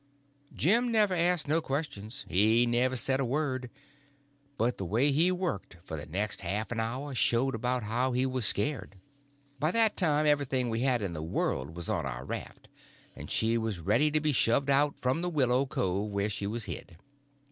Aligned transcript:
Jim 0.55 0.91
never 0.91 1.13
asked 1.13 1.47
no 1.47 1.61
questions, 1.61 2.25
he 2.27 2.65
never 2.65 2.95
said 2.95 3.19
a 3.19 3.23
word; 3.23 3.69
but 4.57 4.79
the 4.79 4.83
way 4.83 5.11
he 5.11 5.31
worked 5.31 5.77
for 5.83 5.95
the 5.95 6.07
next 6.07 6.41
half 6.41 6.71
an 6.71 6.79
hour 6.79 7.13
showed 7.13 7.53
about 7.53 7.83
how 7.83 8.11
he 8.11 8.25
was 8.25 8.43
scared. 8.43 8.95
By 9.59 9.69
that 9.69 9.95
time 9.95 10.25
everything 10.25 10.71
we 10.71 10.79
had 10.79 11.03
in 11.03 11.13
the 11.13 11.21
world 11.21 11.75
was 11.75 11.87
on 11.87 12.07
our 12.07 12.25
raft, 12.25 12.67
and 13.15 13.29
she 13.29 13.59
was 13.59 13.77
ready 13.77 14.09
to 14.09 14.19
be 14.19 14.31
shoved 14.31 14.71
out 14.71 14.97
from 14.97 15.21
the 15.21 15.29
willow 15.29 15.67
cove 15.67 16.09
where 16.09 16.31
she 16.31 16.47
was 16.47 16.63
hid. 16.63 16.97